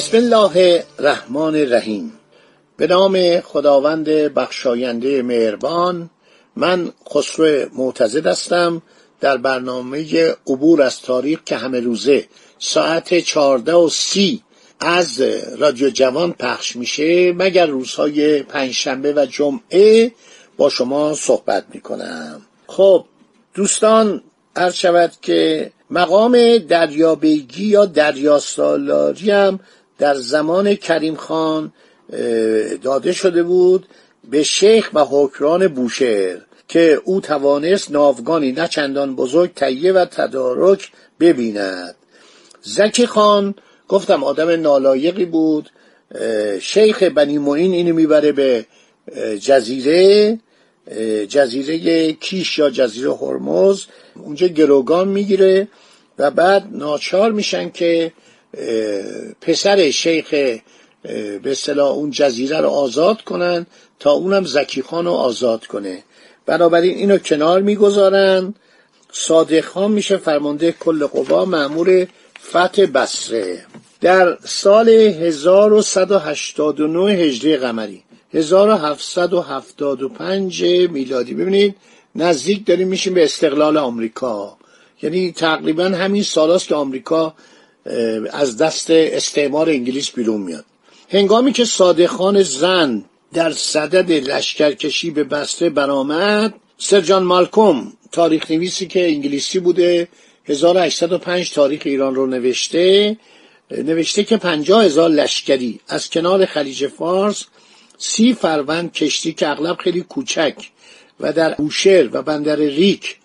[0.00, 2.12] بسم الله الرحمن الرحیم.
[2.76, 6.10] به نام خداوند بخشاینده مهربان
[6.56, 8.82] من خسرو معتزد هستم.
[9.20, 12.28] در برنامه عبور از تاریخ که همه روزه
[12.58, 14.42] ساعت چهارده و سی
[14.80, 15.20] از
[15.58, 20.12] رادیو جوان پخش میشه مگر روزهای پنجشنبه و جمعه
[20.56, 22.42] با شما صحبت می‌کنم.
[22.66, 23.04] خب
[23.54, 24.22] دوستان
[24.56, 29.60] عرض شود که مقام دریابیگی یا دریاسالاری هم
[30.00, 31.72] در زمان کریم خان
[32.82, 33.86] داده شده بود
[34.30, 36.36] به شیخ و حکران بوشهر
[36.68, 40.90] که او توانست ناوگانی نه چندان بزرگ تهیه و تدارک
[41.20, 41.94] ببیند.
[42.62, 43.54] زکی خان
[43.88, 45.70] گفتم آدم نالایقی بود
[46.60, 48.66] شیخ بنی معین اینو می‌بره به
[49.40, 50.38] جزیره
[51.28, 53.84] جزیره کیش یا جزیره هرمز
[54.14, 55.68] اونجا گروگان می‌گیره
[56.18, 58.12] و بعد ناچار میشن که
[59.40, 60.30] پسر شیخ
[61.42, 63.66] به اصطلاح اون جزیره رو آزاد کنن
[63.98, 66.02] تا اونم زکی خان رو آزاد کنه.
[66.46, 68.54] بنابراین اینو کنار می‌گذارن.
[69.12, 72.06] صادق خان میشه فرمانده کل قوا معمور
[72.48, 73.64] فتح بسره
[74.00, 78.02] در سال 1189 هجری قمری
[78.34, 81.34] 1775 میلادی.
[81.34, 81.76] ببینید
[82.14, 84.56] نزدیک داریم میشیم به استقلال آمریکا.
[85.02, 87.34] یعنی تقریبا همین سالاست که آمریکا
[88.32, 90.64] از دست استعمار انگلیس بیرون میاد.
[91.08, 99.08] هنگامی که صادقان زن در صدد لشکرکشی به بسته برآمد سرجان مالکوم تاریخ نویسی که
[99.08, 100.08] انگلیسی بوده
[100.44, 103.16] 1805 تاریخ ایران رو نوشته
[103.70, 107.44] نوشته که پنجاه هزار لشکری از کنار خلیج فارس
[107.98, 110.54] سی فروند کشتی که اغلب خیلی کوچک
[111.20, 113.16] و در بوشهر و بندر ریک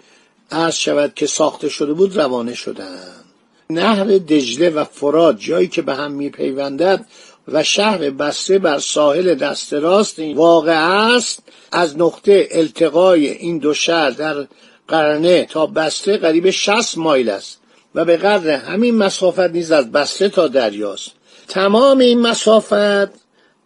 [0.52, 3.25] عرض شود که ساخته شده بود روانه شدند
[3.70, 7.06] نهر دجله و فراد جایی که به هم میپیوندد
[7.48, 14.10] و شهر بسته بر ساحل دست راست واقع است از نقطه التقای این دو شهر
[14.10, 14.48] در
[14.88, 17.60] قرنه تا بسته قریب 60 مایل است
[17.96, 21.12] و به قدر همین مسافت نیز از بسته تا دریاست.
[21.48, 23.10] تمام این مسافت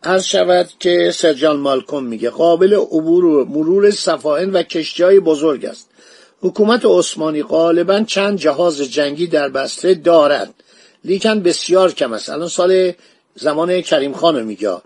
[0.02, 5.66] از شود که سرجان مالکوم میگه قابل عبور و مرور سفائن و کشتی های بزرگ
[5.66, 5.90] است.
[6.42, 10.54] حکومت عثمانی غالبا چند جهاز جنگی در بسته دارد.
[11.04, 12.30] لیکن بسیار کم است.
[12.30, 12.92] الان سال
[13.36, 14.78] زمان کریم خان میگه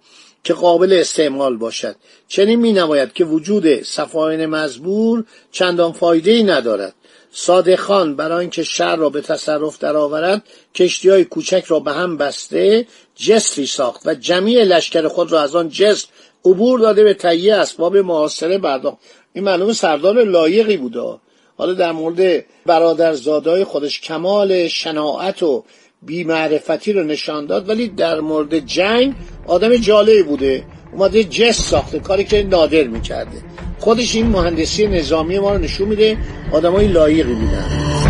[0.44, 1.96] که قابل استعمال باشد.
[2.28, 6.94] چنین می نماید که وجود سفاین مزبور چندان فایده ای ندارد.
[7.31, 10.44] صادق خان برای اینکه شهر را به تصرف درآورد
[10.75, 15.56] کشتی های کوچک را به هم بسته جسری ساخت و جمعی لشکر خود را از
[15.56, 16.08] آن جسر
[16.46, 18.97] عبور داده به تهیه اسباب معاصره برداخت.
[19.34, 21.20] این معلوم سردار لایقی بوده.
[21.58, 25.64] حالا در مورد برادرزادای خودش کمال شناعت و
[26.02, 29.14] بیمعرفتی رو نشان داد ولی در مورد جنگ
[29.47, 30.64] آدم جالبی بوده.
[30.94, 33.38] اومده جس ساخته کاری که نادر می‌کرده.
[33.80, 36.18] خودش این مهندسی نظامی ما رو نشون میده
[36.52, 38.03] آدمای لایقی بودن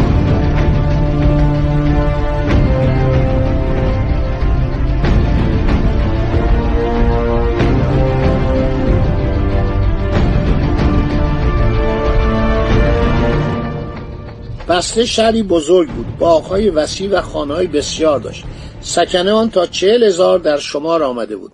[14.69, 16.17] بسته شهری بزرگ بود.
[16.19, 18.43] باغهای وسیع و خانههای بسیار داشت.
[18.81, 21.51] سکنه آن تا چهل هزار در شمار آمده بود.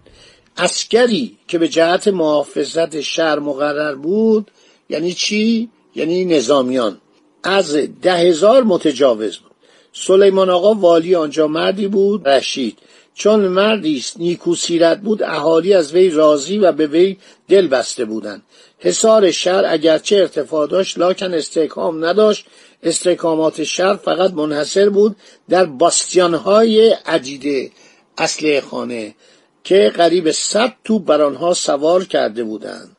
[0.57, 4.51] اسکری که به جهت محافظت شهر مقرر بود
[4.89, 6.97] یعنی چی؟ یعنی نظامیان.
[7.43, 9.51] از ده هزار متجاوز بود.
[9.93, 12.77] سلیمان آقا والی آنجا مردی بود رشید.
[13.19, 17.17] چون مردی است نیکو سیرت بود اهالی از وی راضی و به وی
[17.47, 18.41] دل بسته بودند.
[18.79, 22.45] حصار شهر اگرچه ارتفاع داشت لاکن استحکام نداشت.
[22.83, 25.15] استحکامات شهر فقط منحصر بود
[25.49, 27.71] در باستیانهای عدیده
[28.17, 29.15] اصل خانه
[29.63, 32.97] که قریب صد تو بر آنها سوار کرده بودند.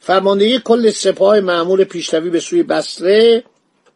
[0.00, 3.44] فرماندهی کل سپاه معمول پیشروی به سوی بسره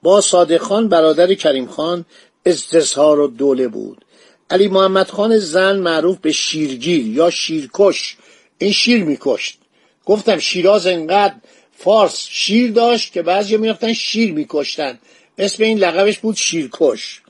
[0.02, 2.04] با صادق خان برادر کریم خان
[2.46, 4.04] استظهار و دوله بود.
[4.50, 8.16] علی محمد خان زن معروف به شیرگیر یا شیرکش.
[8.58, 9.58] این شیر میکشت.
[10.06, 11.34] گفتم شیراز انقدر
[11.76, 14.98] فارس شیر داشت که بعضی می‌رفتن شیر میکشتن.
[15.38, 17.20] اسم این لقبش بود شیرکش.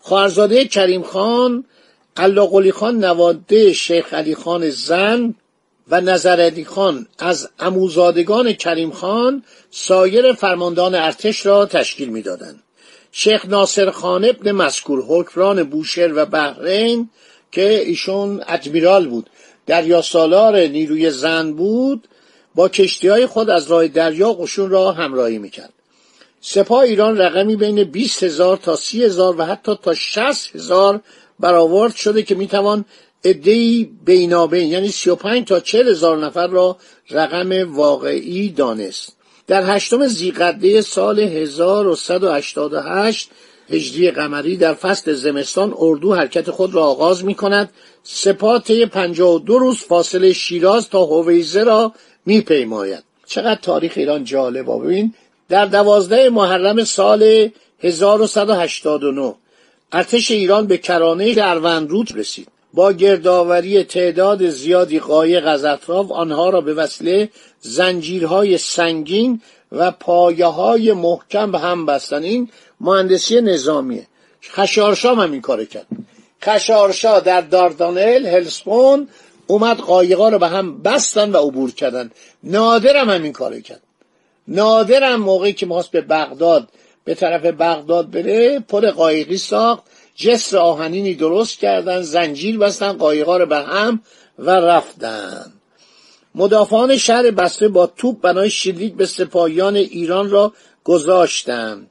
[0.00, 1.64] خواهرزاده کریم خان
[2.16, 5.34] قلاقلی خان نواده شیخ علی خان زن
[5.88, 12.62] و نظر خان از اموزادگان کریم خان سایر فرماندان ارتش را تشکیل می‌دادند.
[13.18, 17.10] شیخ ناصر خان ابن مسکور حکمران بوشهر و بحرین
[17.52, 19.30] که ایشون ادمیرال بود.
[19.66, 22.08] دریا سالار نیروی زن بود
[22.54, 25.72] با کشتی های خود از راه دریا قشون را همراهی می‌کرد.
[26.40, 31.00] سپاه ایران رقمی بین 20 هزار تا 30 هزار و حتی تا 60 هزار
[31.40, 32.84] برآورد شده که می‌توان
[33.24, 36.76] ادهی بینابین یعنی 35 تا 40 هزار نفر را
[37.10, 39.15] رقم واقعی دانست.
[39.46, 43.30] در هشتم زیقده سال 1188
[43.70, 47.70] هجری قمری در فصل زمستان اردو حرکت خود را آغاز می کند
[48.02, 51.92] سپاه طی 52 روز فاصله شیراز تا هویزه را
[52.26, 53.04] میپیماید.
[53.26, 55.14] چقدر تاریخ ایران جالب ببین
[55.48, 57.50] در دوازده محرم سال
[57.80, 59.34] 1189
[59.92, 62.48] ارتش ایران به کرانه اروندرود رسید.
[62.76, 67.28] با گردآوری تعداد زیادی قایق از اطراف آنها را به وسیله
[67.60, 69.42] زنجیرهای سنگین
[69.72, 72.22] و پایه های محکم به هم بستن.
[72.22, 72.50] این
[72.80, 74.06] مهندسی نظامیه.
[74.44, 75.86] خشارشام هم این کار کرد.
[76.42, 79.08] خشارشا در داردانل هلسپون
[79.46, 82.10] اومد قایقا رو به هم بستن و عبور کردن.
[82.42, 83.82] نادرم همین کار کرد.
[84.48, 86.68] نادرم موقعی که می‌خواست به بغداد
[87.04, 89.82] به طرف بغداد بره پل قایقی ساخت.
[90.16, 94.02] جسر آهنینی درست کردن زنجیر بستن قایقا رو به هم
[94.38, 95.52] و رفتن.
[96.34, 100.52] مدافعان شهر بسته با توپ بنای شلیک به سپاهیان ایران را
[100.84, 101.90] گذاشتند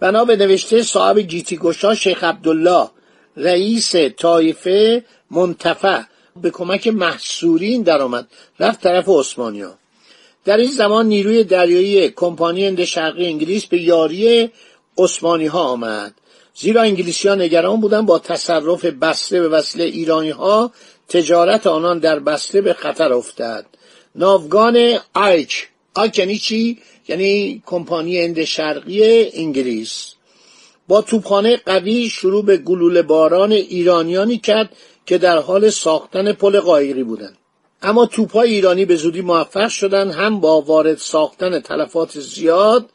[0.00, 2.88] بنا به نوشته صاحب گیتی گشا شیخ عبدالله
[3.36, 6.02] رئیس طایفه منتفع
[6.42, 8.28] به کمک محصورین درآمد
[8.60, 9.74] رفت طرف عثمانیا.
[10.44, 14.50] در این زمان نیروی دریایی کمپانی هند شرقی انگلیس به یاری
[14.98, 16.14] عثمانی ها آمد.
[16.60, 20.72] زیرا انگلیسی ها نگران بودن با تصرف بسته به وسیله ایرانی ها
[21.08, 23.66] تجارت آنان در بسته به خطر افتد
[24.14, 26.78] ناوگان آیچ آیچ یعنی چی؟
[27.08, 30.14] یعنی کمپانی هند شرقی انگلیس.
[30.88, 34.76] با توپخانه قوی شروع به گلوله باران ایرانیانی کرد
[35.06, 37.36] که در حال ساختن پل قایقی بودند.
[37.82, 42.90] اما توپهای ایرانی به زودی موفق شدند هم با وارد ساختن تلفات زیاد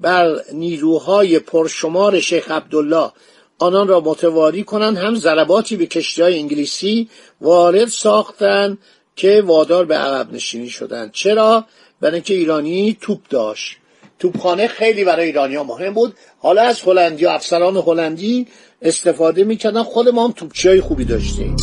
[0.00, 3.10] بر نیروهای پرشمار شیخ عبدالله.
[3.58, 7.08] آنان را متواری کنند هم ضرباتی به کشتی های انگلیسی
[7.40, 8.78] وارد ساختند
[9.16, 11.12] که وادار به عقب نشینی شدند.
[11.12, 11.64] چرا؟
[12.00, 13.76] برای اینکه ایرانی توپ داشت.
[14.18, 16.14] توپخانه خیلی برای ایرانی مهم بود.
[16.38, 18.46] حالا از هلندی افسران هلندی
[18.82, 19.82] استفاده می‌کردن.
[19.82, 21.56] خود ما هم توپچی های خوبی داشتیم.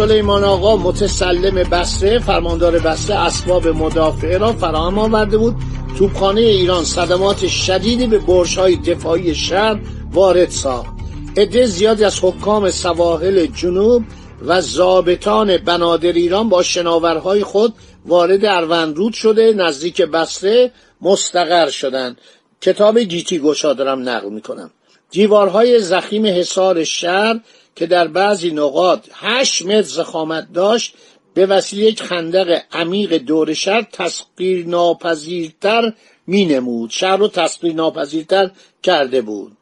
[0.00, 5.56] سلیمان آقا متسلم بسره فرماندار بسره اسباب مدافعه را فراهم آورده بود.
[5.98, 8.20] توپخانه ایران صدمات شدیدی به
[8.56, 9.80] های دفاعی شهر
[10.12, 10.92] وارد ساخت.
[11.36, 14.04] عده زیادی از حکام سواحل جنوب
[14.46, 17.74] و زابطان بنادر ایران با شناورهای خود
[18.06, 22.18] وارد اروندرود شده نزدیک بسره مستقر شدند.
[22.60, 24.70] کتاب گیتی گشا دارم نقل می‌کنم.
[25.10, 27.40] دیوارهای زخیم حصار شهر
[27.76, 30.94] که در بعضی نقاط هشت متر زخامت داشت
[31.34, 35.92] به وسیله یک خندق عمیق دور شهر تسقیر ناپذیرتر
[36.26, 38.50] می نمود شهر رو تسقیر ناپذیرتر
[38.82, 39.52] کرده بود.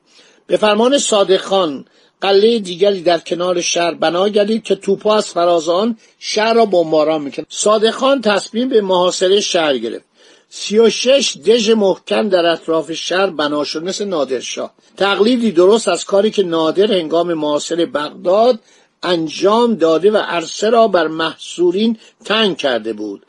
[0.46, 1.84] به فرمان صادق خان
[2.20, 7.46] قله دیگری در کنار شهر بنا گردید که توپا از فرازان شهر را بمباران می‌کرد
[7.48, 10.07] صادق خان تصمیم به محاصره شهر گرفت.
[10.50, 14.72] سی و شش دژ محکم در اطراف شهر بنا شد مثل نادرشاه.
[14.96, 18.60] تقلیدی درست از کاری که نادر هنگام محاصره بغداد
[19.02, 23.26] انجام داده و عرصه را بر محصورین تنگ کرده بود.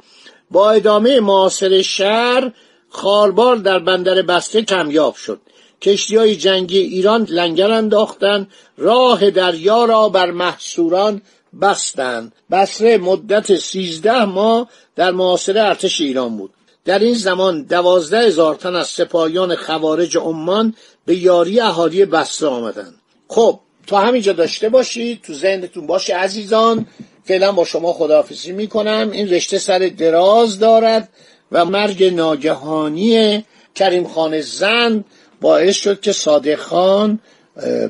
[0.51, 2.51] با ادامه معاصر شهر
[2.89, 5.39] خاربار در بندر بسته کمیاب شد.
[5.81, 8.47] کشتی های جنگی ایران لنگر انداختند
[8.77, 11.21] راه دریا را بر محصوران
[11.61, 12.33] بستند.
[12.51, 16.53] بسره مدت سیزده ماه در معاصره ارتش ایران بود.
[16.89, 20.73] در این زمان دوازده هزار تن از سپاهیان خوارج عمان
[21.05, 22.95] به یاری اهالی بسره آمدند.
[23.27, 26.85] خب تا همینجا داشته باشید تو ذهنتون باشه عزیزان
[27.23, 29.09] فعلا با شما خداحافظی می‌کنم.
[29.11, 31.09] این رشته سر دراز دارد
[31.51, 35.03] و مرگ ناگهانی کریم خان زن
[35.41, 37.19] باعث شد که صادق خان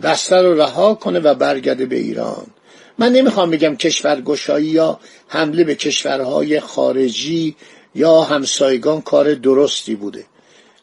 [0.04, 2.48] بستر رو رها کنه و برگرده به ایران.
[2.98, 7.56] من نمی‌خوام بگم کشورگشایی یا حمله به کشورهای خارجی
[7.96, 10.26] یا همسایگان کار درستی بوده.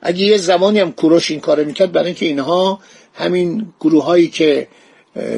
[0.02, 2.80] اگه یه زمانی هم کوروش این کار می‌کرد برای اینکه اینها
[3.14, 4.68] همین گروه هایی که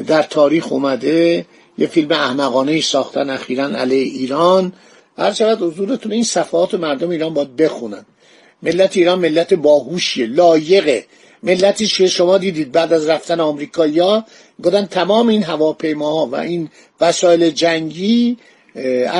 [0.07, 1.45] در تاریخ اومده
[1.77, 4.73] یه فیلم احمقانه ساختن اخیرا علیه ایران.
[5.17, 8.05] هر شود حضورتون این صفحات مردم ایران باید بخونن.
[8.63, 11.05] ملت ایران ملت باهوشیه لایقه.
[11.43, 14.25] ملتی که شما دیدید بعد از رفتن آمریکایی‌ها
[14.63, 16.69] گفتن تمام این هواپیماها و این
[17.01, 18.37] وسایل جنگی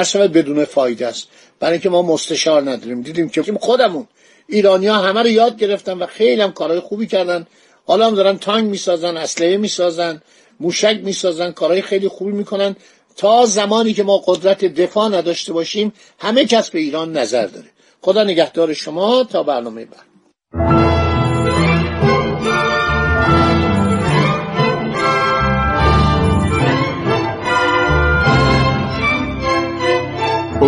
[0.04, 1.28] شود بدون فایده است.
[1.60, 3.02] برای اینکه ما مستشار نداریم.
[3.02, 4.08] دیدیم که خودمون
[4.48, 7.48] ایرانیا همه رو یاد گرفتن و خیلی هم کارهای خوبی کردن.
[7.86, 10.22] حالا هم دارن تانک می‌سازن اسلحه می‌سازن
[10.60, 12.76] موشک می‌سازن کارهای خیلی خوبی می‌کنن.
[13.16, 17.68] تا زمانی که ما قدرت دفاع نداشته باشیم همه کس به ایران نظر داره.
[18.02, 20.09] خدا نگهدار شما تا برنامه بعد.